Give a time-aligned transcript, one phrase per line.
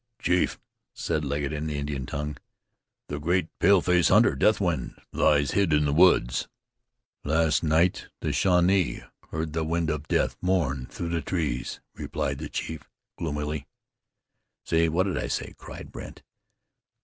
[0.19, 0.59] "Chief,"
[0.95, 2.37] said Legget in the Indian tongue.
[3.07, 6.47] "The great paleface hunter, Deathwind, lies hid in the woods."
[7.23, 12.49] "Last night the Shawnee heard the wind of death mourn through the trees," replied the
[12.49, 13.67] chief gloomily.
[14.63, 14.89] "See!
[14.89, 16.23] What did I say?" cried Brandt.